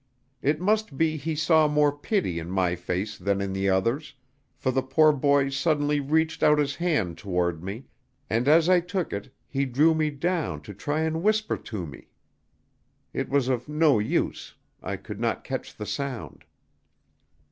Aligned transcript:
It 0.41 0.59
must 0.59 0.97
be 0.97 1.15
he 1.15 1.35
saw 1.35 1.67
more 1.67 1.91
pity 1.95 2.39
in 2.39 2.49
my 2.49 2.75
face 2.75 3.19
than 3.19 3.39
in 3.39 3.53
the 3.53 3.69
others, 3.69 4.15
for 4.55 4.71
the 4.71 4.81
poor 4.81 5.13
boy 5.13 5.49
suddenly 5.49 5.99
reached 5.99 6.41
out 6.41 6.57
his 6.57 6.77
hand 6.77 7.19
toward 7.19 7.61
me, 7.63 7.85
and 8.27 8.47
as 8.47 8.67
I 8.67 8.79
took 8.79 9.13
it 9.13 9.31
he 9.47 9.63
drew 9.65 9.93
me 9.93 10.09
down 10.09 10.61
to 10.63 10.73
try 10.73 11.01
and 11.01 11.21
whisper 11.21 11.55
to 11.55 11.85
me. 11.85 12.07
It 13.13 13.29
was 13.29 13.47
of 13.47 13.69
no 13.69 13.99
use; 13.99 14.55
I 14.81 14.95
could 14.97 15.19
not 15.19 15.43
catch 15.43 15.75
the 15.75 15.85
sound. 15.85 16.45